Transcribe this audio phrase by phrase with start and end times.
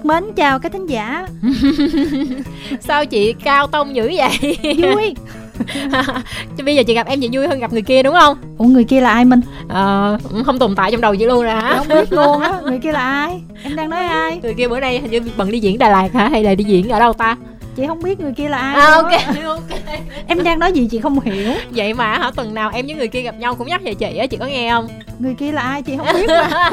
[0.00, 1.26] được mến chào các thính giả.
[2.80, 4.56] Sao chị cao tông dữ vậy?
[4.62, 5.14] Vui.
[6.64, 8.36] Bây giờ chị gặp em chị vui hơn gặp người kia đúng không?
[8.58, 9.40] Ủa người kia là ai minh?
[9.68, 11.74] Ờ không tồn tại trong đầu chị luôn rồi hả?
[11.78, 13.42] Không biết luôn á người kia là ai?
[13.62, 14.40] Em đang nói ai?
[14.42, 16.28] Người kia bữa nay hình như bận đi diễn đà lạt hả?
[16.28, 17.36] Hay là đi diễn ở đâu ta?
[17.76, 19.12] Chị không biết người kia là ai à, ok
[19.44, 19.78] ok.
[20.26, 21.52] Em đang nói gì chị không hiểu.
[21.70, 24.16] Vậy mà hả tuần nào em với người kia gặp nhau cũng nhắc về chị
[24.16, 24.88] á chị có nghe không?
[25.18, 26.70] Người kia là ai chị không biết mà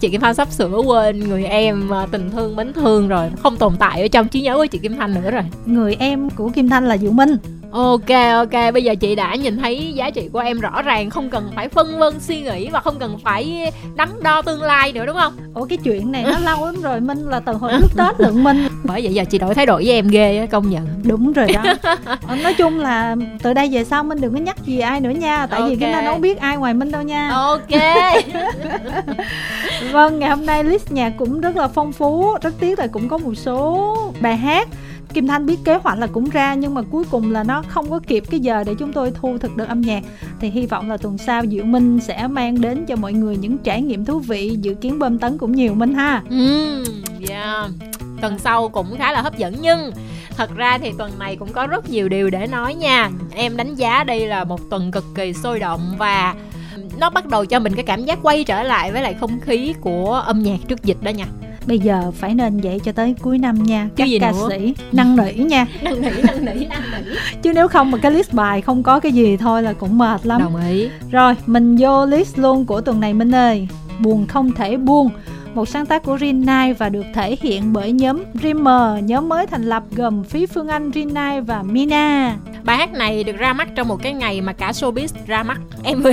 [0.00, 3.56] chị Kim Thanh sắp sửa quên người em à, tình thương mến thương rồi, không
[3.56, 5.42] tồn tại ở trong trí nhớ của chị Kim Thanh nữa rồi.
[5.66, 7.36] Người em của Kim Thanh là Diệu Minh.
[7.74, 8.72] Ok ok.
[8.74, 11.68] Bây giờ chị đã nhìn thấy giá trị của em rõ ràng Không cần phải
[11.68, 15.36] phân vân suy nghĩ Và không cần phải đắn đo tương lai nữa đúng không?
[15.54, 18.44] Ủa cái chuyện này nó lâu lắm rồi Minh là từ hồi trước Tết lượng
[18.44, 18.68] Minh.
[18.84, 20.86] Bởi vậy giờ chị đổi thái độ với em ghê công nhận.
[21.04, 21.62] Đúng rồi đó.
[22.28, 25.10] Ờ, Nói chung là từ đây về sau Minh đừng có nhắc gì ai nữa
[25.10, 25.70] nha Tại okay.
[25.70, 27.30] vì cái nó không biết ai ngoài Minh đâu nha.
[27.30, 27.70] Ok.
[29.92, 33.08] Vâng ngày hôm nay list nhạc cũng rất là phong phú Rất tiếc là cũng
[33.08, 34.68] có một số bài hát
[35.14, 37.90] Kim Thanh biết kế hoạch là cũng ra nhưng mà cuối cùng là nó không
[37.90, 40.02] có kịp cái giờ để chúng tôi thu thực được âm nhạc
[40.40, 43.58] thì hy vọng là tuần sau Diệu Minh sẽ mang đến cho mọi người những
[43.58, 46.22] trải nghiệm thú vị dự kiến bơm tấn cũng nhiều Minh ha.
[46.30, 46.84] Ừ,
[47.28, 47.70] yeah.
[48.20, 49.90] Tuần sau cũng khá là hấp dẫn nhưng
[50.36, 53.10] thật ra thì tuần này cũng có rất nhiều điều để nói nha.
[53.34, 56.34] Em đánh giá đây là một tuần cực kỳ sôi động và
[56.98, 59.74] nó bắt đầu cho mình cái cảm giác quay trở lại với lại không khí
[59.80, 61.26] của âm nhạc trước dịch đó nha
[61.66, 64.48] bây giờ phải nên vậy cho tới cuối năm nha các ca nữa?
[64.50, 68.12] sĩ năn nỉ nha năn nỉ năn nỉ năn nỉ chứ nếu không mà cái
[68.12, 71.76] list bài không có cái gì thôi là cũng mệt lắm đồng ý rồi mình
[71.76, 75.10] vô list luôn của tuần này minh ơi buồn không thể buông
[75.54, 79.62] một sáng tác của Rinai và được thể hiện bởi nhóm Dreamer, nhóm mới thành
[79.62, 82.36] lập gồm Phí Phương Anh, Rinai và Mina.
[82.64, 85.60] Bài hát này được ra mắt trong một cái ngày mà cả showbiz ra mắt
[85.96, 86.06] MV.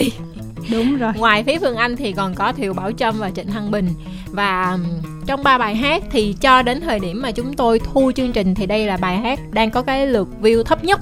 [0.71, 1.13] Đúng rồi.
[1.17, 3.89] Ngoài Phí Phương Anh thì còn có Thiều Bảo Trâm và Trịnh Thăng Bình
[4.31, 4.77] và
[5.25, 8.55] trong ba bài hát thì cho đến thời điểm mà chúng tôi thu chương trình
[8.55, 10.99] thì đây là bài hát đang có cái lượt view thấp nhất.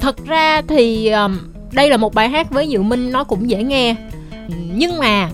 [0.00, 1.38] Thật ra thì um,
[1.72, 3.94] đây là một bài hát với Diệu Minh nó cũng dễ nghe.
[4.74, 5.30] Nhưng mà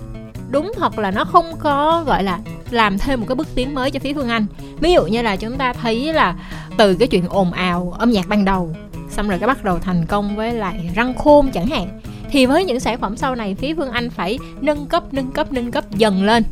[0.51, 2.39] đúng thật là nó không có gọi là
[2.71, 4.47] làm thêm một cái bước tiến mới cho phía Phương Anh.
[4.81, 6.35] Ví dụ như là chúng ta thấy là
[6.77, 8.77] từ cái chuyện ồn ào âm nhạc ban đầu
[9.11, 12.01] xong rồi cái bắt đầu thành công với lại răng khôn chẳng hạn
[12.31, 15.53] thì với những sản phẩm sau này phía Phương Anh phải nâng cấp nâng cấp
[15.53, 16.45] nâng cấp dần lên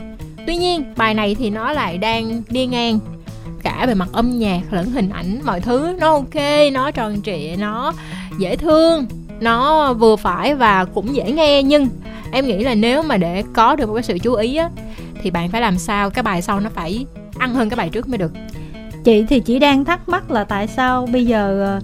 [0.46, 2.98] tuy nhiên, bài này thì nó lại đang đi ngang.
[3.62, 6.34] Cả về mặt âm nhạc lẫn hình ảnh, mọi thứ nó ok,
[6.72, 7.92] nó tròn trịa, nó
[8.38, 9.06] dễ thương,
[9.40, 11.62] nó vừa phải và cũng dễ nghe.
[11.62, 11.88] Nhưng
[12.32, 14.70] em nghĩ là nếu mà để có được một cái sự chú ý á,
[15.22, 17.06] thì bạn phải làm sao cái bài sau nó phải
[17.38, 18.32] ăn hơn cái bài trước mới được?
[19.04, 21.80] Chị thì chỉ đang thắc mắc là tại sao bây giờ ờ,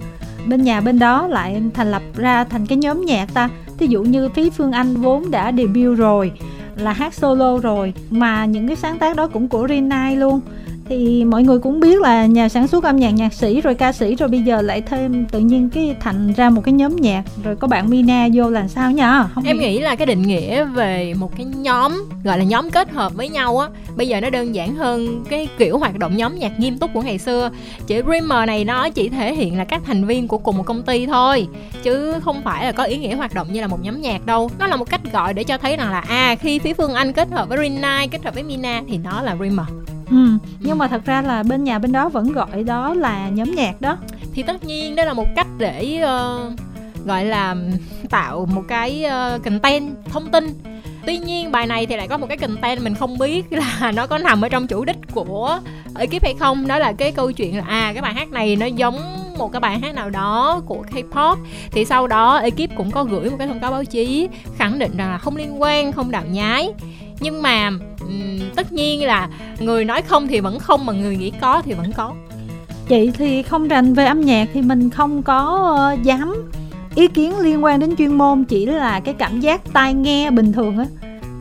[0.47, 3.49] bên nhà bên đó lại thành lập ra thành cái nhóm nhạc ta?
[3.77, 6.31] Thí dụ như phí phương anh vốn đã debut rồi
[6.79, 10.41] là hát solo rồi mà những cái sáng tác đó cũng của Rinai luôn
[10.89, 13.91] thì mọi người cũng biết là nhà sản xuất âm nhạc nhạc sĩ rồi ca
[13.91, 17.23] sĩ rồi bây giờ lại thêm tự nhiên cái thành ra một cái nhóm nhạc.
[17.43, 19.25] Rồi có bạn Mina vô là sao nhở?
[19.35, 22.91] Không em nghĩ là cái định nghĩa về một cái nhóm gọi là nhóm kết
[22.91, 26.39] hợp với nhau á bây giờ nó đơn giản hơn cái kiểu hoạt động nhóm
[26.39, 27.49] nhạc nghiêm túc của ngày xưa.
[27.87, 30.83] Chữ Dreamer này nó chỉ thể hiện là các thành viên của cùng một công
[30.83, 31.47] ty thôi
[31.83, 34.51] chứ không phải là có ý nghĩa hoạt động như là một nhóm nhạc đâu.
[34.59, 37.13] Nó là một cách gọi để cho thấy rằng là à khi phía Phương Anh
[37.13, 39.65] kết hợp với Rinai kết hợp với Mina thì nó là Dreamer
[40.09, 43.51] ừ nhưng mà thật ra là bên nhà bên đó vẫn gọi đó là nhóm
[43.55, 43.97] nhạc đó.
[44.33, 46.53] Thì tất nhiên đó là một cách để uh,
[47.05, 47.55] gọi là
[48.09, 50.53] tạo một cái uh, content thông tin.
[51.05, 54.07] Tuy nhiên bài này thì lại có một cái content mình không biết là nó
[54.07, 55.59] có nằm ở trong chủ đích của
[55.95, 56.67] ekip hay không.
[56.67, 58.99] Đó là cái câu chuyện là à cái bài hát này nó giống
[59.37, 61.35] một cái bài hát nào đó của K-pop.
[61.71, 64.27] Thì sau đó ekip cũng có gửi một cái thông cáo báo chí
[64.57, 66.73] khẳng định rằng là không liên quan không đạo nhái
[67.19, 67.71] nhưng mà
[68.01, 71.73] um, tất nhiên là người nói không thì vẫn không mà người nghĩ có thì
[71.73, 72.13] vẫn có.
[72.87, 76.51] Chị thì không rành về âm nhạc thì mình không có uh, dám
[76.95, 80.53] ý kiến liên quan đến chuyên môn chỉ là cái cảm giác tai nghe bình
[80.53, 80.85] thường á.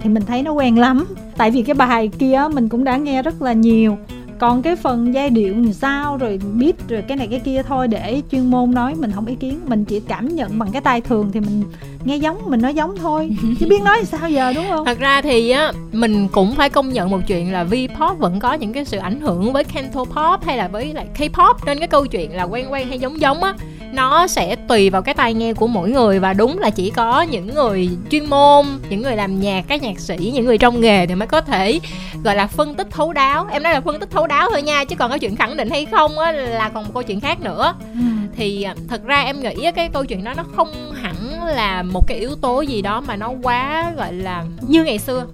[0.01, 1.05] Thì mình thấy nó quen lắm.
[1.37, 3.99] Tại vì cái bài kia mình cũng đã nghe rất là nhiều
[4.39, 7.89] còn cái phần giai điệu làm sao rồi biết rồi cái này cái kia thôi
[7.89, 9.61] để chuyên môn nói mình không ý kiến.
[9.67, 11.65] Mình chỉ cảm nhận bằng cái tai thường thì mình
[12.05, 13.31] nghe giống mình nói giống thôi.
[13.61, 14.85] Chứ biết nói sao giờ đúng không?
[14.85, 18.53] Thật ra thì á mình cũng phải công nhận một chuyện là V-pop vẫn có
[18.53, 21.55] những cái sự ảnh hưởng với Canto pop hay là với lại K-pop.
[21.67, 23.55] Nên cái câu chuyện là quen quen hay giống giống á
[23.93, 27.23] nó sẽ tùy vào cái tai nghe của mỗi người và đúng là chỉ có
[27.23, 31.07] những người chuyên môn những người làm nhạc các nhạc sĩ những người trong nghề
[31.07, 31.81] thì mới có thể
[32.25, 33.47] gọi là phân tích thấu đáo.
[33.51, 35.71] Em nói là phân tích thấu đáo thôi nha chứ còn cái chuyện khẳng định
[35.71, 37.75] hay không á là còn một câu chuyện khác nữa.
[37.95, 38.01] Ừ.
[38.37, 42.07] thì à, thật ra em nghĩ cái câu chuyện đó nó không hẳn là một
[42.07, 45.27] cái yếu tố gì đó mà nó quá gọi là như ngày xưa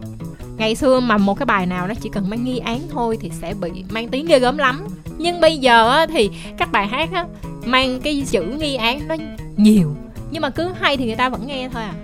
[0.56, 3.30] ngày xưa mà một cái bài nào nó chỉ cần mang nghi án thôi thì
[3.40, 4.80] sẽ bị mang tiếng ghê gớm lắm.
[5.18, 7.26] Nhưng bây giờ á, thì các bài hát á,
[7.64, 9.16] mang cái chữ nghi án nó
[9.56, 9.96] nhiều.
[10.30, 11.94] Nhưng mà cứ hay thì người ta vẫn nghe thôi à.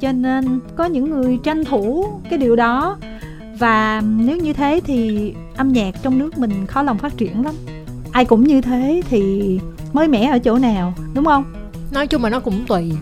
[0.00, 2.96] Cho nên có những người tranh thủ cái điều đó.
[3.58, 7.54] Và nếu như thế thì âm nhạc trong nước mình khó lòng phát triển lắm.
[8.12, 9.58] Ai cũng như thế thì
[9.92, 11.44] mới mẻ ở chỗ nào đúng không?
[11.90, 12.92] Nói chung là nó cũng tùy.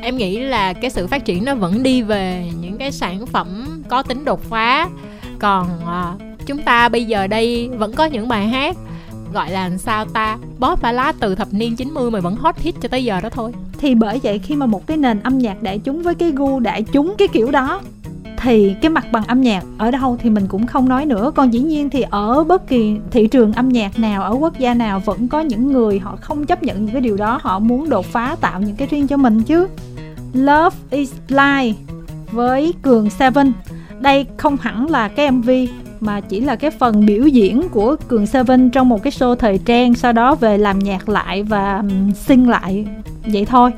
[0.00, 3.65] Em nghĩ là cái sự phát triển nó vẫn đi về những cái sản phẩm
[3.88, 4.88] có tính đột phá.
[5.38, 8.76] Còn uh, chúng ta bây giờ đây vẫn có những bài hát
[9.32, 10.38] gọi là sao ta?
[10.58, 13.28] Bóp và lá từ thập niên 90 mà vẫn hot hit cho tới giờ đó
[13.28, 13.52] thôi.
[13.78, 16.60] Thì bởi vậy khi mà một cái nền âm nhạc đại chúng với cái gu
[16.60, 17.80] đại chúng cái kiểu đó
[18.36, 21.32] thì cái mặt bằng âm nhạc ở đâu thì mình cũng không nói nữa.
[21.34, 24.74] Còn dĩ nhiên thì ở bất kỳ thị trường âm nhạc nào ở quốc gia
[24.74, 27.88] nào vẫn có những người họ không chấp nhận những cái điều đó họ muốn
[27.88, 29.68] đột phá tạo những cái riêng cho mình chứ.
[30.32, 31.76] Love is Blind
[32.30, 33.52] với Cường Seven
[34.00, 35.50] đây không hẳn là cái MV
[36.00, 39.58] mà chỉ là cái phần biểu diễn của Cường Seven trong một cái show thời
[39.58, 41.82] trang sau đó về làm nhạc lại và
[42.14, 42.86] sinh lại.
[43.32, 43.70] Vậy thôi.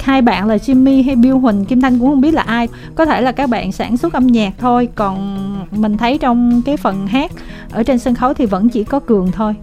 [0.00, 2.68] Hai bạn là Jimmy hay Bill Huỳnh Kim Thanh cũng không biết là ai.
[2.94, 6.76] Có thể là các bạn sản xuất âm nhạc thôi còn mình thấy trong cái
[6.76, 7.32] phần hát
[7.72, 9.54] ở trên sân khấu thì vẫn chỉ có Cường thôi.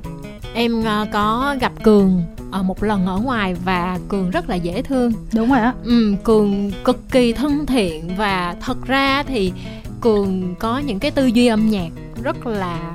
[0.54, 4.82] Em ờ, có gặp Cường ở một lần ở ngoài và cường rất là dễ
[4.82, 5.12] thương.
[5.34, 5.74] Đúng rồi á.
[5.84, 9.54] Ừ, cường cực kỳ thân thiện và thật ra thì
[10.02, 11.90] cường có những cái tư duy âm nhạc
[12.24, 12.94] rất là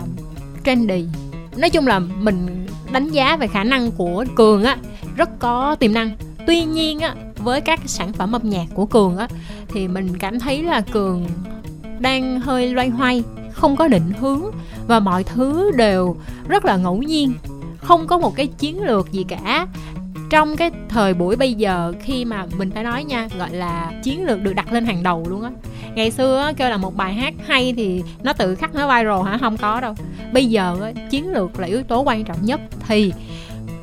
[0.64, 1.06] trendy.
[1.56, 4.76] Nói chung là mình đánh giá về khả năng của cường á,
[5.16, 6.10] rất có tiềm năng.
[6.46, 9.28] Tuy nhiên á, với các sản phẩm âm nhạc của cường á,
[9.69, 11.26] thì mình cảm thấy là cường
[12.00, 13.22] đang hơi loay hoay,
[13.52, 14.43] không có định hướng
[14.87, 16.16] và mọi thứ đều
[16.49, 17.34] rất là ngẫu nhiên.
[17.78, 19.66] Không có một cái chiến lược gì cả
[20.32, 24.25] trong cái thời buổi bây giờ khi mà mình phải nói nha gọi là chiến
[24.25, 25.50] lược được đặt lên hàng đầu luôn á.
[25.94, 29.23] Ngày xưa á, kêu là một bài hát hay thì nó tự khắc nó viral
[29.26, 29.38] hả?
[29.38, 29.94] Không có đâu.
[30.32, 32.61] Bây giờ á, chiến lược là yếu tố quan trọng nhất.
[32.88, 33.12] Thì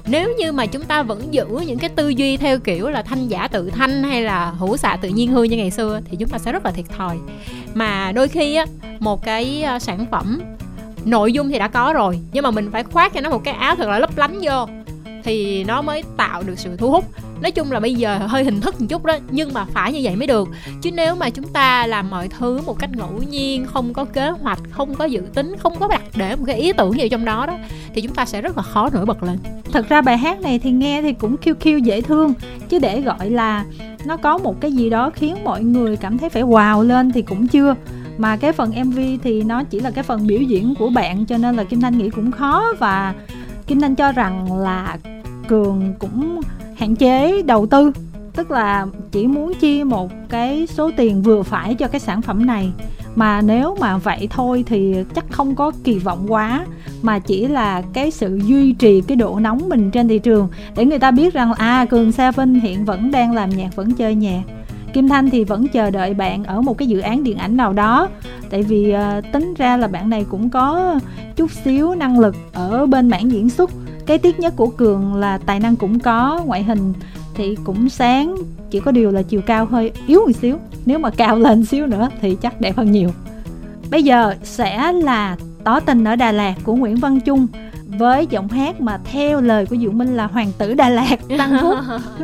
[0.07, 3.28] nếu như mà chúng ta vẫn giữ những cái tư duy theo kiểu là thanh
[3.28, 6.30] giả tự thanh hay là hữu xạ tự nhiên hư như ngày xưa thì chúng
[6.30, 7.18] ta sẽ rất là thiệt thòi.
[7.74, 8.66] Mà đôi khi á
[9.00, 10.42] một cái ờ, sản phẩm
[11.06, 13.54] nội dung thì đã có rồi nhưng mà mình phải khoác cho nó một cái
[13.54, 14.68] áo thật là lấp lánh vô
[15.24, 17.06] thì nó mới tạo được sự thu hút.
[17.42, 20.00] Nói chung là bây giờ hơi hình thức một chút đó, nhưng mà phải như
[20.04, 20.50] vậy mới được.
[20.81, 24.30] Chứ nếu mà chúng ta làm mọi thứ một cách ngẫu nhiên, không có kế
[24.30, 27.25] hoạch, không có dự tính, không có đặt để một cái ý tưởng gì trong
[27.25, 27.57] đó đó,
[27.94, 29.38] thì chúng ta sẽ rất là khó nổi bật lên.
[29.71, 32.33] Thật ra bài hát này thì nghe thì cũng kêu kêu dễ thương,
[32.69, 33.66] chứ để gọi là
[34.06, 37.21] nó có một cái gì đó khiến mọi người cảm thấy phải wow lên thì
[37.21, 37.75] cũng chưa.
[38.18, 41.38] Mà cái phần mv thì nó chỉ là cái phần biểu diễn của bạn, cho
[41.38, 43.13] nên là kim thanh nghĩ cũng khó và
[43.69, 44.98] kim thanh cho rằng là
[45.48, 46.42] cường cũng
[46.77, 47.92] hạn chế đầu tư,
[48.36, 52.45] tức là chỉ muốn chia một cái số tiền vừa phải cho cái sản phẩm
[52.45, 52.71] này.
[53.16, 56.66] Mà nếu mà vậy thôi thì chắc không có kỳ vọng quá,
[57.01, 60.86] mà chỉ là cái sự duy trì cái độ nóng mình trên thị trường để
[60.86, 64.42] người ta biết rằng à cường seven hiện vẫn đang làm nhạc, vẫn chơi nhạc.
[64.94, 67.74] Kim Thanh thì vẫn chờ đợi bạn ở một cái dự án điện ảnh nào
[67.74, 68.09] đó.
[68.50, 71.00] Tại vì uh, tính ra là bạn này cũng có
[71.36, 73.71] chút xíu năng lực ở bên mảng diễn xuất.
[74.06, 76.94] Cái tiếc nhất của Cường là tài năng cũng có, ngoại hình
[77.36, 78.36] thì cũng sáng
[78.71, 80.57] Chỉ có điều là chiều cao hơi yếu một xíu.
[80.86, 83.09] Nếu mà cao lên xíu nữa thì chắc đẹp hơn nhiều.
[83.92, 87.47] Bây giờ sẽ là Tỏ tình ở Đà Lạt của Nguyễn Văn Trung
[87.85, 91.16] với giọng hát mà theo lời của Diệu Minh là hoàng tử Đà Lạt.
[91.37, 91.78] Tăng Phúc.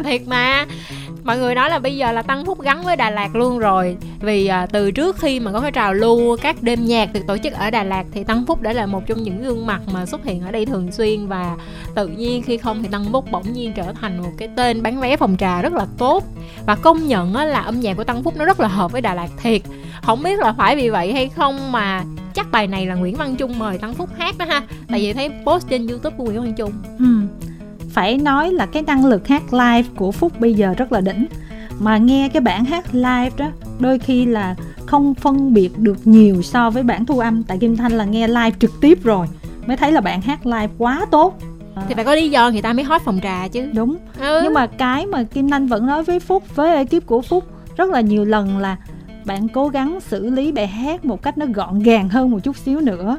[0.04, 0.66] Thiệt mà
[1.26, 3.98] mọi người nói là bây giờ là tăng phúc gắn với đà lạt luôn rồi.
[4.20, 7.38] Vì à, từ trước khi mà có cái trào lưu các đêm nhạc được tổ
[7.38, 10.06] chức ở đà lạt thì tăng phúc đã là một trong những gương mặt mà
[10.06, 11.58] xuất hiện ở đây thường xuyên và
[11.96, 15.00] tự nhiên khi không thì tăng phúc bỗng nhiên trở thành một cái tên bán
[15.00, 16.24] vé phòng trà rất là tốt.
[16.66, 19.02] Và công nhận á, là âm nhạc của tăng phúc nó rất là hợp với
[19.02, 19.62] đà lạt thiệt.
[20.02, 22.04] Không biết là phải vì vậy hay không mà
[22.34, 24.62] chắc bài này là nguyễn văn trung mời tăng phúc hát đó ha.
[24.88, 26.72] Tại vì thấy post trên youtube của nguyễn văn trung.
[27.00, 27.06] Ừ
[27.96, 31.26] phải nói là cái năng lực hát live của phúc bây giờ rất là đỉnh.
[31.80, 36.42] Mà nghe cái bản hát live đó đôi khi là không phân biệt được nhiều
[36.42, 37.44] so với bản thu âm.
[37.44, 39.28] Tại kim thanh là nghe live trực tiếp rồi
[39.66, 41.40] mới thấy là bạn hát live quá tốt.
[41.88, 43.70] Thì phải có lý do người ta mới hot phòng trà chứ.
[43.74, 43.98] Đúng.
[44.20, 44.42] Ừ.
[44.44, 47.44] nhưng mà cái mà kim thanh vẫn nói với phúc với ekip của phúc
[47.78, 48.78] rất là nhiều lần là
[49.26, 52.58] bạn cố gắng xử lý bài hát một cách nó gọn gàng hơn một chút
[52.58, 53.18] xíu nữa.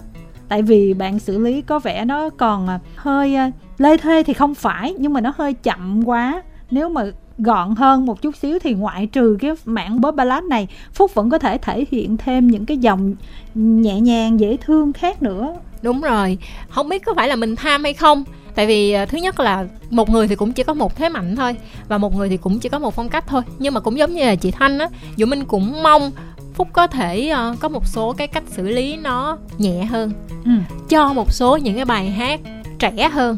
[0.49, 4.33] Tại vì bạn xử lý có vẻ nó còn à, hơi à, lê thê thì
[4.33, 6.43] không phải nhưng mà nó hơi chậm quá.
[6.71, 7.03] Nếu mà
[7.39, 11.31] gọn hơn một chút xíu thì ngoại trừ cái mảng bóp ballad này phúc vẫn
[11.31, 13.15] có thể thể hiện thêm những cái dòng
[13.55, 15.55] nhẹ nhàng dễ thương khác nữa.
[15.83, 16.39] Đúng rồi.
[16.69, 18.25] Không biết có phải là mình tham hay không.
[18.55, 21.37] Tại vì à, thứ nhất là một người thì cũng chỉ có một thế mạnh
[21.37, 21.57] thôi
[21.89, 23.43] và một người thì cũng chỉ có một phong cách thôi.
[23.59, 26.11] Nhưng mà cũng giống như là chị thanh á dù minh cũng mong
[26.55, 30.13] phúc có thể uh, có một số cái cách xử lý nó nhẹ hơn
[30.45, 30.51] ừ.
[30.89, 32.41] cho một số những cái bài hát
[32.79, 33.37] trẻ hơn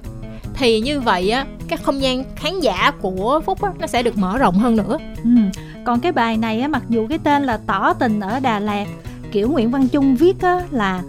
[0.58, 4.18] thì như vậy á cái không gian khán giả của phúc á, nó sẽ được
[4.18, 5.30] mở rộng hơn nữa ừ.
[5.84, 8.86] còn cái bài này á mặc dù cái tên là tỏ tình ở đà lạt
[9.32, 11.02] kiểu nguyễn văn trung viết á là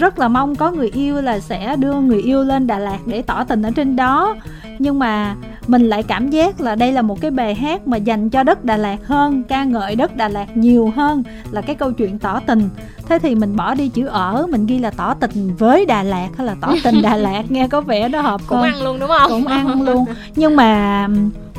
[0.00, 3.22] rất là mong có người yêu là sẽ đưa người yêu lên Đà Lạt để
[3.22, 4.36] tỏ tình ở trên đó
[4.78, 5.36] nhưng mà
[5.70, 8.64] mình lại cảm giác là đây là một cái bài hát mà dành cho đất
[8.64, 12.40] Đà Lạt hơn ca ngợi đất Đà Lạt nhiều hơn là cái câu chuyện tỏ
[12.40, 12.68] tình.
[13.08, 16.28] Thế thì mình bỏ đi chữ ở mình ghi là tỏ tình với Đà Lạt
[16.38, 18.72] hay là tỏ tình Đà Lạt nghe có vẻ nó hợp cũng hơn.
[18.72, 19.30] ăn luôn đúng không?
[19.30, 20.04] Cũng ăn luôn.
[20.36, 21.06] Nhưng mà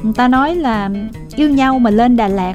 [0.04, 0.90] người ta nói là
[1.36, 2.54] yêu nhau mà lên Đà Lạt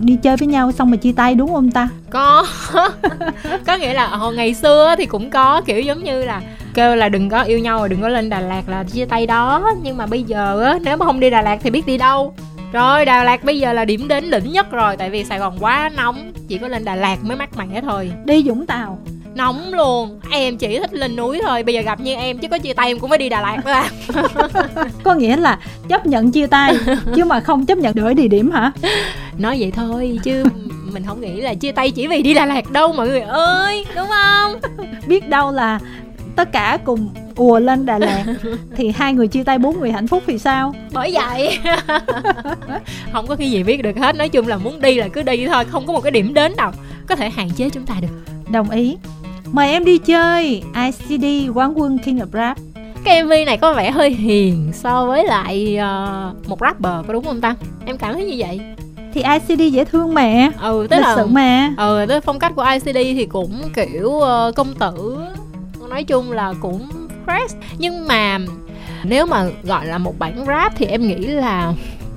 [0.00, 1.88] đi chơi với nhau xong mà chia tay đúng không ta?
[2.10, 2.46] Có.
[3.66, 6.42] Có nghĩa là hồi ngày xưa thì cũng có kiểu giống như là
[6.74, 9.26] kêu là đừng có yêu nhau rồi đừng có lên Đà Lạt là chia tay
[9.26, 9.70] đó.
[9.82, 12.34] Nhưng mà bây giờ á nếu mà không đi Đà Lạt thì biết đi đâu.
[12.72, 15.56] Rồi Đà Lạt bây giờ là điểm đến đỉnh nhất rồi tại vì Sài Gòn
[15.60, 18.12] quá nóng chỉ có lên Đà Lạt mới mát mẻ thôi.
[18.24, 18.98] Đi Vũng Tàu
[19.36, 20.20] nóng luôn.
[20.30, 21.62] Em chỉ thích lên núi thôi.
[21.62, 23.64] Bây giờ gặp như em chứ có chia tay em cũng phải đi Đà Lạt
[23.64, 23.90] à
[25.02, 26.76] có nghĩa là chấp nhận chia tay
[27.16, 28.72] chứ mà không chấp nhận đổi địa điểm hả?
[29.38, 30.44] Nói vậy thôi chứ
[30.92, 33.86] mình không nghĩ là chia tay chỉ vì đi Đà Lạt đâu mọi người ơi
[33.96, 34.60] đúng không?
[35.06, 35.78] Biết đâu là
[36.36, 38.24] tất cả cùng ùa lên Đà Lạt
[38.76, 40.74] thì hai người chia tay bốn người hạnh phúc thì sao?
[40.92, 41.58] Bởi vậy.
[43.12, 44.16] Không có cái gì biết được hết.
[44.16, 46.52] Nói chung là muốn đi là cứ đi thôi không có một cái điểm đến
[46.56, 46.72] nào
[47.08, 48.34] có thể hạn chế chúng ta được.
[48.50, 48.96] Đồng ý
[49.54, 50.62] mời em đi chơi.
[50.74, 52.58] ICD quán quân King of Rap.
[53.04, 57.24] Cái MV này có vẻ hơi hiền so với lại uh, một rapper có đúng
[57.24, 57.56] không ta?
[57.86, 58.60] Em cảm thấy như vậy.
[59.12, 60.50] Thì ICD dễ thương mà.
[60.60, 61.74] Ừ tức lịch là sự mà.
[61.78, 65.16] Ừ tới phong cách của ICD thì cũng kiểu uh, công tử
[65.90, 66.88] nói chung là cũng
[67.26, 67.56] fresh.
[67.78, 68.38] Nhưng mà
[69.04, 71.72] nếu mà gọi là một bản rap thì em nghĩ là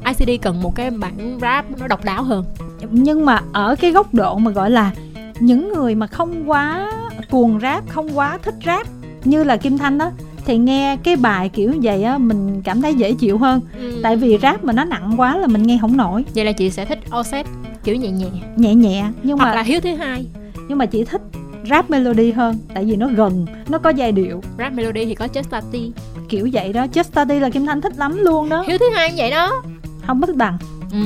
[0.05, 2.45] ICD cần một cái bản rap nó độc đáo hơn.
[2.91, 4.91] Nhưng mà ở cái góc độ mà gọi là
[5.39, 6.91] những người mà không quá
[7.29, 8.87] cuồng rap không quá thích rap
[9.23, 10.11] như là Kim Thanh đó.
[10.45, 13.61] Thì nghe cái bài kiểu vậy á mình cảm thấy dễ chịu hơn.
[13.79, 13.99] Ừ.
[14.03, 16.25] tại vì rap mà nó nặng quá là mình nghe không nổi.
[16.35, 17.43] Vậy là chị sẽ thích Offset
[17.83, 18.27] kiểu nhẹ nhẹ.
[18.57, 20.25] Nhẹ nhẹ nhưng hoặc mà là hiếu thứ hai.
[20.69, 21.21] nhưng mà chị thích
[21.69, 24.41] rap melody hơn tại vì nó gần nó có giai điệu.
[24.57, 25.91] Rap melody thì có Just Tati
[26.29, 28.63] kiểu vậy đó Just Study là Kim Thanh thích lắm luôn đó.
[28.67, 29.63] Hiếu thứ hai vậy đó.
[30.07, 30.57] Không bất bằng.
[30.91, 30.97] Ừ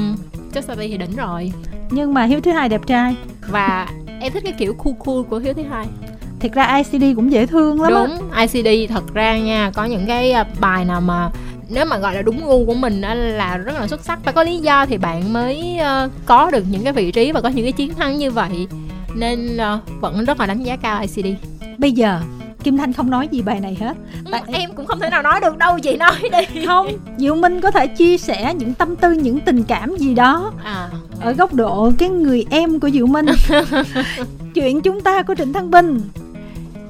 [0.54, 1.52] Just Tati thì đỉnh rồi.
[1.92, 3.16] Nhưng mà Hiếu thứ hai đẹp trai.
[3.50, 3.88] Và
[4.22, 5.86] em thích cái kiểu cool cool của hiếu thứ hai
[6.42, 8.08] thiệt ra ICD cũng dễ thương lắm á.
[8.08, 11.30] đúng ICD thật ra nha có những cái à, bài nào mà
[11.70, 14.20] nếu mà gọi là đúng gu của mình á là rất là xuất sắc.
[14.24, 17.42] Phải có lý do thì bạn mới uh, có được những cái vị trí và
[17.42, 18.68] có những cái chiến thắng như vậy.
[19.16, 21.28] Nên uh, vẫn rất là đánh giá cao ICD
[21.82, 22.20] bây giờ
[22.64, 23.98] Kim Thanh không nói gì bài này hết.
[24.32, 24.42] Tại...
[24.48, 26.66] em cũng không thể nào nói được đâu chị nói đi.
[26.66, 30.52] Không Diệu Minh có thể chia sẻ những tâm tư những tình cảm gì đó
[30.64, 30.90] à.
[31.22, 33.26] ở góc độ cái người em của Diệu Minh.
[34.54, 36.02] Chuyện chúng ta của Trịnh Thăng Bình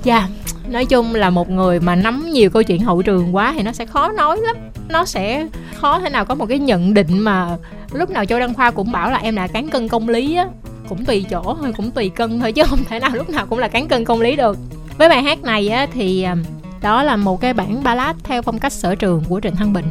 [0.04, 0.30] dạ yeah.
[0.70, 3.72] nói chung là một người mà nắm nhiều câu chuyện hậu trường quá thì nó
[3.72, 4.56] sẽ khó nói lắm.
[4.90, 7.58] Nó sẽ khó thế nào có một cái nhận định mà
[7.92, 10.46] lúc nào châu đăng khoa cũng bảo là em là cán cân công lý á,
[10.90, 13.60] cũng tùy chỗ thôi, cũng tùy cân thôi, chứ không thể nào lúc nào cũng
[13.60, 14.58] là cán cân công lý được.
[14.98, 16.36] Với bài hát này á thì à,
[16.82, 19.86] đó là một cái bản ballad theo phong cách sở trường của Trịnh Thăng Bình.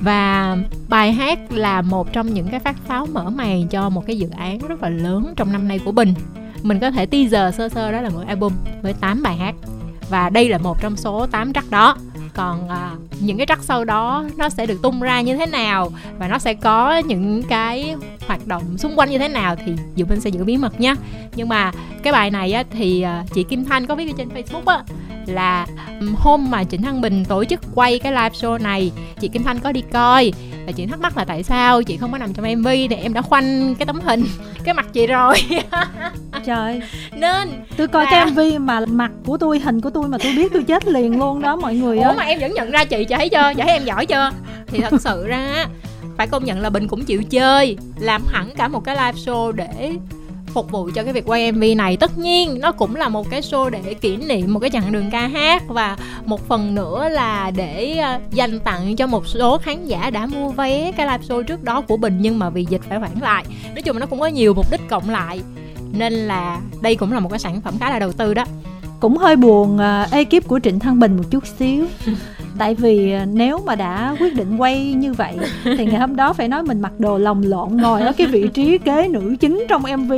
[0.00, 0.56] Và
[0.88, 4.28] bài hát là một trong những cái phát pháo mở màn cho một cái dự
[4.36, 6.14] án rất là lớn trong năm nay của Bình
[6.64, 8.52] mình có thể teaser sơ sơ đó là một album
[8.82, 9.54] với 8 bài hát.
[10.10, 11.96] Và đây là một trong số 8 track đó.
[12.34, 12.90] Còn à,
[13.20, 16.38] những cái track sau đó nó sẽ được tung ra như thế nào và nó
[16.38, 20.30] sẽ có những cái hoạt động xung quanh như thế nào thì Diệu Minh sẽ
[20.30, 20.94] giữ bí mật nhé
[21.36, 24.64] nhưng mà cái bài này á, thì à, chị Kim Thanh có viết trên Facebook
[24.64, 24.82] á
[25.28, 25.66] là
[26.16, 29.58] hôm mà Trịnh Thăng Bình tổ chức quay cái live show này chị Kim Thanh
[29.58, 30.32] có đi coi.
[30.66, 33.14] Và chị thắc mắc là tại sao chị không có nằm trong MV thì em
[33.14, 34.24] đã khoanh cái tấm hình
[34.64, 35.34] cái mặt chị rồi?
[36.46, 38.10] Trời nên tôi coi là...
[38.10, 41.18] cái MV mà mặt của tôi hình của tôi mà tôi biết tôi chết liền
[41.18, 42.14] luôn đó mọi người ủa ơi.
[42.16, 43.52] mà em vẫn nhận ra chị chị thấy chưa?
[43.56, 44.30] Chị thấy em giỏi chưa?
[44.66, 45.66] Thì thật sự ra
[46.16, 49.52] phải công nhận là bình cũng chịu chơi làm hẳn cả một cái live show
[49.52, 49.92] để
[50.54, 51.96] phục vụ cho cái việc quay MV này.
[51.96, 55.10] Tất nhiên nó cũng là một cái show để kỷ niệm một cái chặng đường
[55.10, 59.86] ca hát và một phần nữa là để uh, dành tặng cho một số khán
[59.86, 62.82] giả đã mua vé cái live show trước đó của Bình nhưng mà vì dịch
[62.88, 63.44] phải hoãn lại.
[63.74, 65.40] Nói chung là nó cũng có nhiều mục đích cộng lại
[65.92, 68.44] nên là đây cũng là một cái sản phẩm khá là đầu tư đó
[69.00, 71.86] cũng hơi buồn uh, ekip của Trịnh Thăng Bình một chút xíu
[72.58, 75.34] tại vì nếu mà đã quyết định quay như vậy
[75.64, 78.48] thì ngày hôm đó phải nói mình mặc đồ lồng lộn ngồi ở cái vị
[78.48, 80.12] trí kế nữ chính trong mv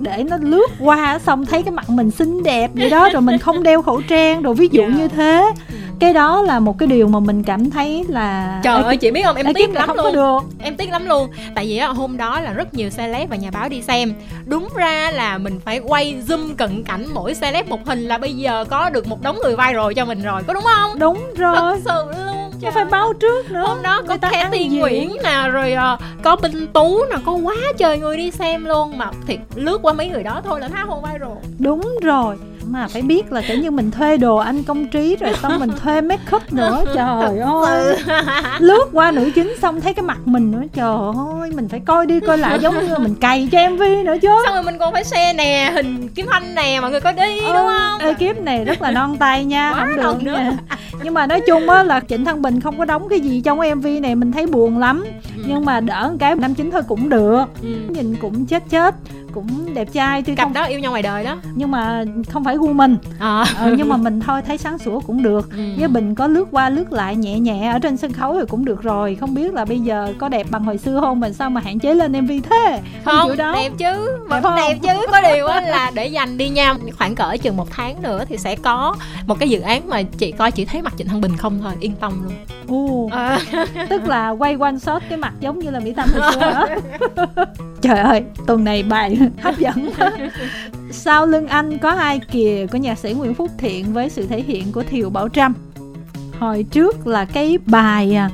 [0.00, 3.38] để nó lướt qua xong thấy cái mặt mình xinh đẹp vậy đó rồi mình
[3.38, 4.94] không đeo khẩu trang đồ ví dụ yeah.
[4.96, 5.52] như thế
[6.00, 9.22] cái đó là một cái điều mà mình cảm thấy là trời ơi chị biết
[9.24, 9.36] không?
[9.36, 10.12] Em tiếc lắm luôn.
[10.12, 10.38] được.
[10.62, 11.30] Em tiếc lắm luôn.
[11.54, 14.14] Tại vì á, hôm đó là rất nhiều celeb và nhà báo đi xem.
[14.46, 18.34] Đúng ra là mình phải quay zoom cận cảnh mỗi celeb một hình là bây
[18.34, 20.98] giờ có được một đống người viral cho mình rồi có đúng không?
[20.98, 21.56] Đúng rồi.
[21.56, 23.64] Thật sự luôn Trời phải báo trước nữa.
[23.66, 24.68] Hôm đó có Kathy?
[24.68, 28.98] Nguyễn nè rồi ờ, có Binh Tú nè có quá trời người đi xem luôn.
[28.98, 31.32] Mà thiệt lướt qua mấy người đó thôi là tha hồ viral.
[31.58, 32.36] Đúng rồi
[32.70, 35.70] mà phải biết là kiểu như mình thuê đồ anh công trí rồi xong mình
[35.82, 37.96] thuê make up nữa trời ơi.
[38.58, 40.96] Lướt qua nữ chính xong thấy cái mặt mình nữa trời
[41.40, 44.16] ơi mình phải coi đi coi lại giống như là mình cày cho mv nữa
[44.22, 44.28] chứ.
[44.44, 47.40] Xong rồi mình còn phải share nè hình Kim Thanh nè mọi người có đi
[47.40, 47.98] đúng không?
[48.00, 50.32] ekip này rất là non tay nha Quá không được nữa.
[50.38, 50.56] nha.
[51.02, 53.58] Nhưng mà nói chung á là trịnh thăng bình không có đóng cái gì trong
[53.76, 55.04] mv này mình thấy buồn lắm.
[55.36, 55.42] Ừ.
[55.46, 57.44] nhưng mà đỡ một cái năm chính thôi cũng được.
[57.62, 57.68] Ừ.
[57.88, 58.94] nhìn cũng chết chết
[59.34, 61.36] cũng đẹp trai tuy cặp không đó yêu nhau ngoài đời đó.
[61.54, 62.96] Nhưng mà không phải gu mình.
[63.18, 63.44] À.
[63.58, 65.50] ờ, nhưng mà mình thôi thấy sáng sủa cũng được.
[65.50, 65.58] Ừ.
[65.78, 68.64] với bình có lướt qua lướt lại nhẹ nhẹ ở trên sân khấu thì cũng
[68.64, 69.14] được rồi.
[69.20, 71.78] Không biết là bây giờ có đẹp bằng hồi xưa không mà sao mà hạn
[71.78, 72.80] chế lên mv thế?
[73.04, 73.54] Không đâu.
[73.54, 74.18] đẹp chứ.
[74.28, 74.56] Vẫn không?
[74.56, 75.06] đẹp chứ.
[75.12, 76.74] Có điều á là để dành đi nha.
[76.98, 80.32] Khoảng cỡ chừng một tháng nữa thì sẽ có một cái dự án mà chị
[80.32, 81.72] coi chỉ thấy mặt Trịnh Thăng Bình không thôi.
[81.80, 82.32] Yên tâm luôn.
[82.68, 83.38] Ồ, à.
[83.88, 86.66] tức là quay one shot cái mặt giống như là mỹ tâm hồi xưa hả?
[87.80, 89.90] Trời ơi tuần này bài hấp dẫn.
[90.90, 94.42] Sau lưng anh có ai kìa của nhạc sĩ nguyễn phúc thiện với sự thể
[94.42, 95.54] hiện của thiều bảo trâm.
[96.38, 98.30] Hồi trước là cái bài à,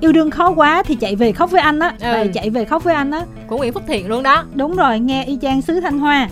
[0.00, 2.12] yêu đương khó quá thì chạy về khóc với anh á Ừ.
[2.12, 3.24] bài chạy về khóc với anh á.
[3.46, 4.44] Của Nguyễn Phúc Thiện luôn đó.
[4.54, 6.28] Đúng rồi nghe y chang sứ thanh hoa.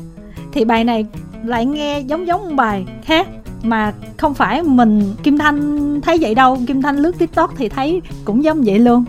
[0.52, 1.06] Thì bài này
[1.44, 3.26] lại nghe giống giống một bài khác
[3.62, 6.58] mà không phải mình kim thanh thấy vậy đâu.
[6.66, 9.04] Kim thanh lướt tiktok thì thấy cũng giống vậy luôn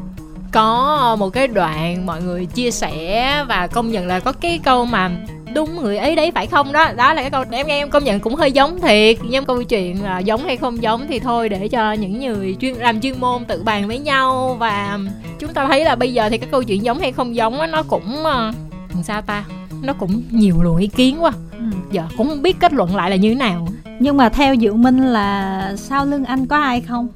[0.51, 4.85] có một cái đoạn mọi người chia sẻ và công nhận là có cái câu
[4.85, 5.11] mà
[5.53, 6.91] đúng người ấy đấy phải không đó?
[6.97, 9.17] Đó là cái câu em nghe em công nhận cũng hơi giống thiệt.
[9.29, 12.73] Nhưng câu chuyện là giống hay không giống thì thôi để cho những người chuyên
[12.73, 14.55] làm chuyên môn tự bàn với nhau.
[14.59, 14.99] Và
[15.39, 17.67] chúng ta thấy là bây giờ thì cái câu chuyện giống hay không giống á,
[17.67, 19.43] nó cũng làm sao ta?
[19.81, 21.31] Nó cũng nhiều luồng ý kiến quá.
[21.51, 21.65] Ừ.
[21.91, 23.67] giờ cũng không biết kết luận lại là như thế nào.
[23.99, 27.07] Nhưng mà theo diệu minh là sau lưng anh có ai không?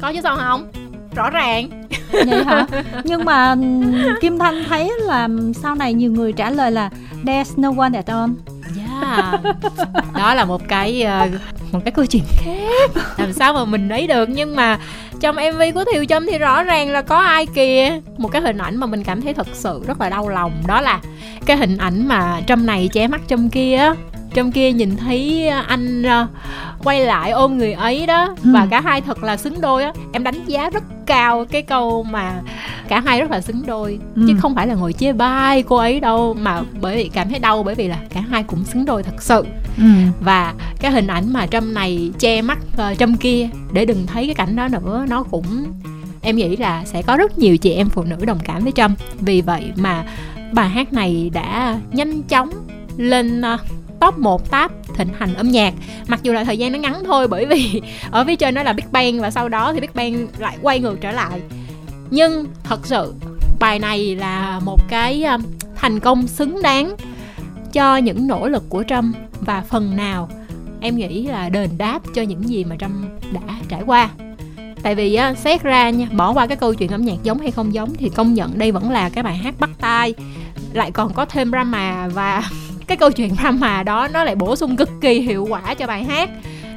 [0.00, 0.68] Có chứ sao không?
[1.14, 2.66] Rõ ràng vậy hả?
[3.04, 3.58] Nhưng mà ừ,
[4.20, 5.28] kim thanh thấy là
[5.62, 6.90] sau này nhiều người trả lời là
[7.24, 8.30] there's no one at all.
[8.78, 9.40] Yeah.
[10.14, 11.28] đó là một cái ờ,
[11.72, 12.90] một cái câu chuyện khác.
[13.18, 14.28] Làm sao mà mình ấy được?
[14.28, 14.78] Nhưng mà
[15.20, 18.00] trong mv của thiều trâm thì rõ ràng là có ai kìa.
[18.18, 20.80] Một cái hình ảnh mà mình cảm thấy thật sự rất là đau lòng, đó
[20.80, 21.00] là
[21.46, 23.92] cái hình ảnh mà trâm này che mắt trâm kia
[24.34, 26.26] trong kia nhìn thấy anh ờ,
[26.84, 28.50] quay lại ôm người ấy đó Ừ.
[28.54, 32.02] và cả hai thật là xứng đôi á em đánh giá rất cao cái câu
[32.02, 32.40] mà
[32.88, 34.22] cả hai rất là xứng đôi Ừ.
[34.28, 37.38] chứ không phải là ngồi chê bai cô ấy đâu mà bởi vì cảm thấy
[37.38, 39.44] đau bởi vì là cả hai cũng xứng đôi thật sự
[39.78, 39.84] ừ.
[40.20, 42.58] và cái hình ảnh mà trâm này che mắt
[42.92, 45.64] uh, trâm kia để đừng thấy cái cảnh đó nữa nó cũng
[46.22, 48.94] em nghĩ là sẽ có rất nhiều chị em phụ nữ đồng cảm với trâm
[49.20, 50.04] vì vậy mà
[50.52, 52.50] bài hát này đã nhanh chóng
[52.96, 53.60] lên uh,
[54.00, 55.74] top 1 tab thịnh hành âm nhạc.
[56.08, 58.72] Mặc dù là thời gian nó ngắn thôi bởi vì ở phía trên nó là
[58.72, 61.40] Big Bang và sau đó thì Big Bang lại quay ngược trở lại.
[62.10, 63.14] Nhưng thật sự
[63.60, 65.42] bài này là một cái um,
[65.76, 66.96] thành công xứng đáng
[67.72, 70.28] cho những nỗ lực của Trâm và phần nào
[70.80, 74.10] em nghĩ là đền đáp cho những gì mà Trâm đã trải qua.
[74.82, 77.50] Tại vì á, xét ra nha bỏ qua cái câu chuyện âm nhạc giống hay
[77.50, 80.14] không giống thì công nhận đây vẫn là cái bài hát bắt tai.
[80.72, 82.50] Lại còn có thêm drama và
[82.88, 86.04] cái câu chuyện drama đó nó lại bổ sung cực kỳ hiệu quả cho bài
[86.04, 86.30] hát.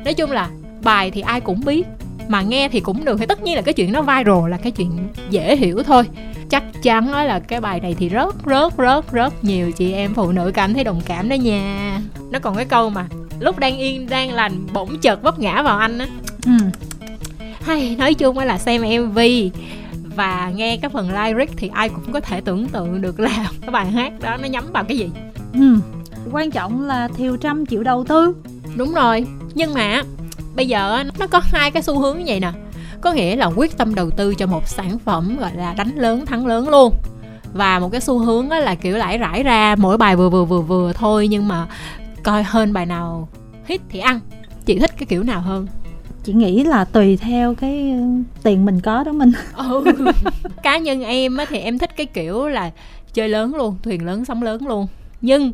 [0.06, 0.50] Nói chung là
[0.84, 1.88] bài thì ai cũng biết
[2.28, 3.17] mà nghe thì cũng được.
[3.19, 4.91] Thì tất nhiên là cái chuyện nó viral là cái chuyện
[5.30, 6.04] dễ hiểu thôi.
[6.50, 10.32] Chắc chắn là cái bài này thì rất rất rất rất nhiều chị em phụ
[10.32, 12.00] nữ cảm thấy đồng cảm đó nha.
[12.32, 13.06] Nó còn cái câu mà
[13.39, 16.08] lúc đang yên đang lành bỗng chợt vấp ngã vào anh á.
[16.45, 16.52] Ừ.
[17.62, 19.19] hay nói chung là xem mv
[20.15, 23.71] và nghe cái phần lyric thì ai cũng có thể tưởng tượng được là cái
[23.71, 25.10] bài hát đó nó nhắm vào cái gì.
[25.54, 25.78] Ừ.
[26.31, 28.36] quan trọng là thiều trâm chịu đầu tư.
[28.75, 29.25] Đúng rồi.
[29.53, 30.01] Nhưng mà
[30.55, 32.51] bây giờ nó có hai cái xu hướng như vậy nè.
[33.01, 36.25] Có nghĩa là quyết tâm đầu tư cho một sản phẩm gọi là đánh lớn
[36.25, 36.93] thắng lớn luôn.
[37.53, 40.62] Và một cái xu hướng là kiểu lãi rải ra mỗi bài vừa vừa vừa
[40.62, 41.67] vừa thôi nhưng mà
[42.23, 43.27] coi hơn bài nào
[43.65, 44.19] hit thì ăn.
[44.65, 45.67] Chị thích cái kiểu nào hơn?
[46.23, 48.03] Chị nghĩ là tùy theo cái ừ,
[48.43, 49.31] tiền mình có đó mình.
[49.55, 49.84] Ừ.
[50.63, 52.71] cá nhân em á thì em thích cái kiểu là
[53.13, 54.88] chơi lớn luôn thuyền lớn sóng lớn luôn.
[55.21, 55.53] Nhưng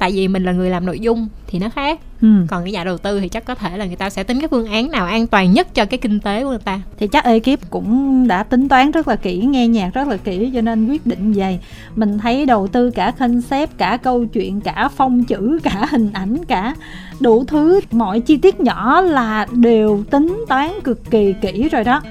[0.00, 2.00] tại vì mình là người làm nội dung thì nó khác.
[2.22, 2.28] Ừ.
[2.48, 4.48] còn cái nhà đầu tư thì chắc có thể là người ta sẽ tính cái
[4.48, 6.80] phương án nào an toàn nhất cho cái kinh tế của người ta.
[6.98, 10.50] Thì chắc ekip cũng đã tính toán rất là kỹ nghe nhạc rất là kỹ
[10.54, 11.58] cho nên quyết định vậy.
[11.96, 16.44] Mình thấy đầu tư cả concept cả câu chuyện cả phong chữ cả hình ảnh
[16.44, 16.74] cả
[17.20, 22.02] đủ thứ mọi chi tiết nhỏ là đều tính toán cực kỳ kỹ rồi đó.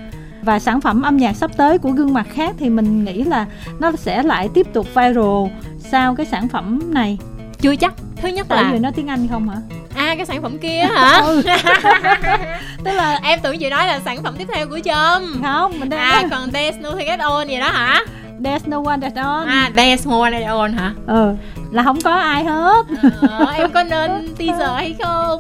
[0.42, 3.46] Và sản phẩm âm nhạc sắp tới của gương mặt khác thì mình nghĩ là
[3.80, 5.48] nó sẽ lại tiếp tục viral
[5.80, 7.18] sau cái sản phẩm này
[7.62, 7.94] chưa chắc.
[8.22, 9.56] Thứ nhất tại là vì nó tiếng anh không hả?
[9.96, 11.22] À cái sản phẩm kia hả?
[11.26, 11.42] Ừ.
[12.86, 15.90] tức là em tưởng chị nói là sản phẩm tiếp theo của trâm không mình
[15.90, 18.02] đang à còn there's nothing at all gì đó hả?
[18.44, 19.48] There's no one at all.
[19.50, 20.94] À there's no one at all hả?
[21.08, 21.34] Ừ
[21.72, 22.86] là không có ai hết.
[23.22, 25.40] Ờ, em có nên teaser hay không?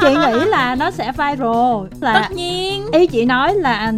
[0.00, 1.86] Chị nghĩ là nó sẽ viral.
[2.00, 2.86] Là tất nhiên.
[2.92, 3.92] ý chị nói là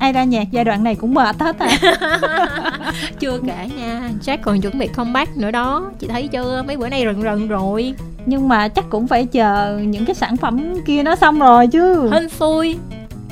[0.00, 1.68] ai ra nhạc giai đoạn này cũng mệt hết à.
[3.18, 5.90] Chưa kể nha Jack còn chuẩn bị comeback nữa đó.
[5.98, 6.62] Chị thấy chưa?
[6.66, 7.94] Mấy bữa nay rần rần rồi.
[8.26, 12.10] Nhưng mà chắc cũng phải chờ những cái sản phẩm kia nó xong rồi chứ.
[12.12, 12.78] Hên xui.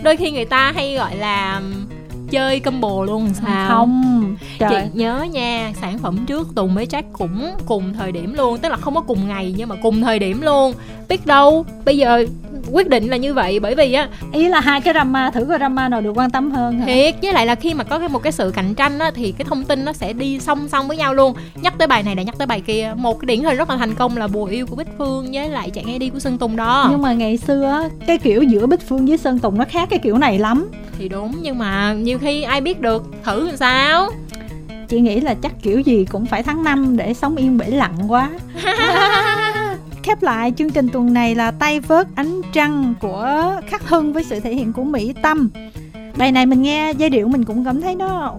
[0.02, 1.60] Đôi khi người ta hay gọi là
[2.30, 3.68] chơi combo luôn sao?
[3.68, 4.36] không.
[4.58, 4.70] Trời.
[4.70, 8.58] chị nhớ nha sản phẩm trước tùng với jack cũng cùng thời điểm luôn.
[8.58, 10.72] Tức là không có cùng ngày nhưng mà cùng thời điểm luôn.
[11.08, 12.26] Biết đâu bây giờ
[12.72, 15.58] quyết định là như vậy bởi vì á ý là hai cái drama thử coi
[15.58, 16.86] drama nào được quan tâm hơn hả?
[16.86, 19.32] thiệt với lại là khi mà có cái một cái sự cạnh tranh á thì
[19.32, 21.34] cái thông tin nó sẽ đi song song với nhau luôn.
[21.62, 22.92] Nhắc tới bài này là nhắc tới bài kia.
[22.96, 25.48] Một cái điển hình rất là thành công là bùa yêu của bích phương với
[25.48, 26.88] lại chạy nghe đi của sơn tùng đó.
[26.90, 29.98] Nhưng mà ngày xưa cái kiểu giữa bích phương với sơn tùng nó khác cái
[29.98, 30.70] kiểu này lắm.
[30.98, 34.10] Thì đúng nhưng mà nhiều khi ai biết được thử làm sao?
[34.88, 37.96] Chị nghĩ là chắc kiểu gì cũng phải tháng 5 để sống yên bể lặng
[38.08, 38.30] quá
[40.08, 44.24] khép lại chương trình tuần này là tay vớt ánh trăng của khắc hưng với
[44.24, 45.50] sự thể hiện của mỹ tâm.
[46.16, 48.34] Bài này mình nghe giai điệu mình cũng cảm thấy nó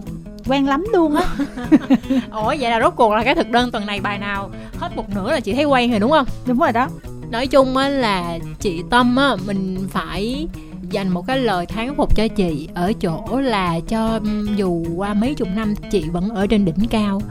[0.47, 1.23] quen lắm luôn á.
[2.32, 5.10] Ủa vậy là rốt cuộc là cái thực đơn tuần này bài nào hết một
[5.15, 6.25] nửa là chị thấy quen rồi đúng không?
[6.45, 6.88] Đúng rồi đó.
[7.32, 10.47] Nói chung á là chị tâm á mình phải
[10.92, 14.20] dành một cái lời thán phục cho chị ở chỗ là cho
[14.56, 17.22] dù qua mấy chục năm chị vẫn ở trên đỉnh cao.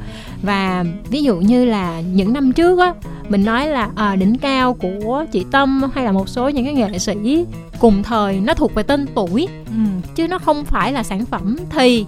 [0.42, 2.94] Và ví dụ như là những năm trước á
[3.28, 6.74] mình nói là à, đỉnh cao của chị tâm hay là một số những cái
[6.74, 7.44] nghệ sĩ
[7.78, 9.80] cùng thời nó thuộc về tên tuổi ừ.
[10.14, 12.06] chứ nó không phải là sản phẩm thì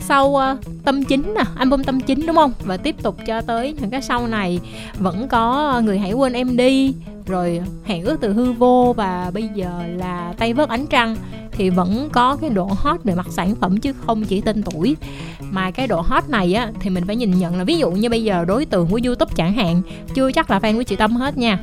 [0.00, 2.52] sau uh, tâm chính nè album tâm chính đúng không?
[2.64, 4.60] Và tiếp tục cho tới những cái sau này
[4.98, 6.94] vẫn có người hãy quên em đi
[7.26, 11.16] rồi hẹn ước từ hư vô và bây giờ là tay vớt ánh trăng
[11.52, 14.96] thì vẫn có cái độ hot về mặt sản phẩm chứ không chỉ tên tuổi.
[15.40, 18.08] Mà cái độ hot này á, thì mình phải nhìn nhận là ví dụ như
[18.08, 19.82] bây giờ đối tượng của youtube chẳng hạn,
[20.14, 21.58] chưa chắc là fan của chị tâm hết nha,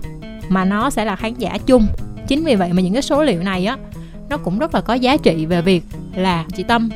[0.50, 1.88] mà nó sẽ là khán giả chung.
[2.28, 3.78] Chính vì vậy mà những cái số liệu này á,
[4.30, 5.84] nó cũng rất là có giá trị về việc
[6.16, 6.90] là chị tâm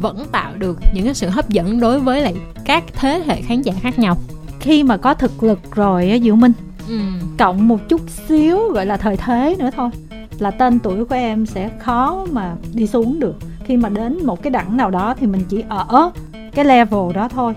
[0.00, 3.62] vẫn tạo được những cái sự hấp dẫn đối với lại các thế hệ khán
[3.62, 4.16] giả khác nhau.
[4.60, 6.52] Khi mà có thực lực rồi á, diệu minh
[6.88, 6.98] ừ.
[7.38, 9.90] cộng một chút xíu gọi là thời thế nữa thôi.
[10.38, 13.36] Là tên tuổi của em sẽ khó mà đi xuống được.
[13.64, 16.10] Khi mà đến một cái đẳng nào đó thì mình chỉ ở
[16.54, 17.54] cái level đó thôi.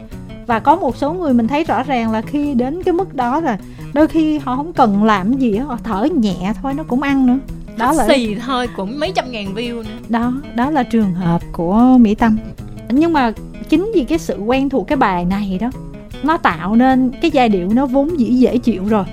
[0.48, 3.40] Và có một số người mình thấy rõ ràng là khi đến cái mức đó
[3.40, 3.58] là
[3.94, 7.26] đôi khi họ không cần làm gì á họ thở nhẹ thôi nó cũng ăn
[7.26, 7.38] nữa.
[7.78, 9.90] Đó là xì thôi cũng mấy trăm ngàn view nữa.
[10.10, 12.38] Đó đó là trường hợp của mỹ tâm.
[12.90, 13.32] Nhưng mà
[13.70, 15.70] chính vì cái sự quen thuộc cái bài này đó
[16.24, 19.06] nó tạo nên cái giai điệu nó vốn dĩ dễ chịu rồi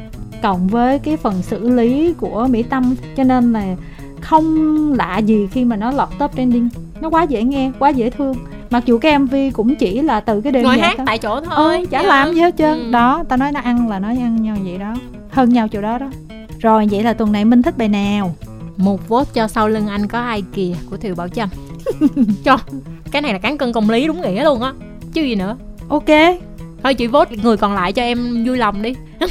[0.42, 3.77] cộng với cái phần xử lý của mỹ tâm cho nên là
[4.20, 6.68] không lạ gì khi mà nó lọt top trending.
[7.01, 8.35] Nó quá dễ nghe quá dễ thương.
[8.70, 11.07] Mặc dù cái mv cũng chỉ là từ cái đêm ngồi hát thôi.
[11.07, 11.79] tại chỗ thôi.
[11.81, 12.09] ừ, chả yeah.
[12.09, 12.85] làm gì hết trơn.
[12.85, 12.90] Ừ.
[12.90, 14.94] đó tao nói nó ăn là nó ăn nhau vậy đó.
[15.31, 16.11] Hơn nhau chỗ đó đó.
[16.61, 18.35] Rồi vậy là tuần này minh thích bài nào?
[18.77, 21.49] Một vote cho sau lưng anh có ai kìa của thiều bảo trâm
[22.44, 22.59] cho
[23.11, 24.72] cái này là cán cân công lý đúng nghĩa luôn á.
[25.12, 25.57] Chứ gì nữa.
[25.88, 26.09] Ok
[26.87, 28.94] thôi chị vote người còn lại cho em vui lòng đi.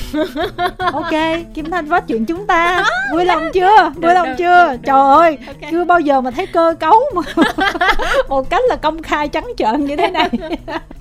[0.77, 1.11] Ok
[1.53, 2.85] kim thanh vote chuyện chúng ta.
[3.13, 3.91] Vui lòng chưa?
[3.95, 4.67] vui lòng chưa?
[4.71, 5.71] được, trời ơi okay.
[5.71, 7.21] chưa bao giờ mà thấy cơ cấu mà.
[8.29, 10.29] Một cách là công khai trắng trợn như thế này.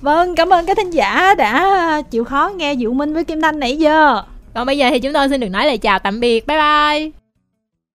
[0.01, 3.59] Vâng cảm ơn các thính giả đã chịu khó nghe diệu minh với kim thanh
[3.59, 4.21] nãy giờ.
[4.53, 6.47] Còn bây giờ thì chúng tôi xin được nói lời chào tạm biệt.
[6.47, 7.24] Bye bye